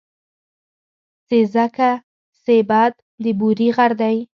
سېځگه 1.27 1.91
سېبت 2.43 2.93
د 3.23 3.25
بوري 3.39 3.69
غر 3.75 3.91
دی. 4.01 4.17